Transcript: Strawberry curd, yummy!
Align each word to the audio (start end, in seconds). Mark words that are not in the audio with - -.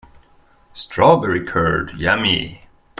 Strawberry 0.73 1.45
curd, 1.45 1.91
yummy! 1.95 2.63